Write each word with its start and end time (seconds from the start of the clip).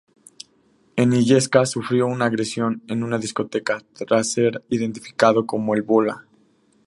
En 0.95 1.13
Illescas 1.13 1.69
sufrió 1.69 2.07
una 2.07 2.25
agresión 2.25 2.81
en 2.87 3.03
una 3.03 3.19
discoteca 3.19 3.83
tras 3.93 4.31
ser 4.31 4.63
identificado 4.67 5.45
como 5.45 5.75
"El 5.75 5.83
Bola". 5.83 6.25